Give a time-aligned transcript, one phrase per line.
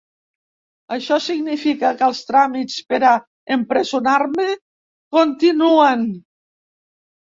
[0.95, 3.13] Això significa que els tràmits per a
[3.59, 4.51] empresonar-me
[5.23, 6.13] continuen.